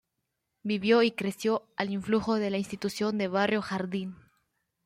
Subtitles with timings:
[0.63, 4.15] Vivió y creció al influjo de la institución de Barrio Jardín.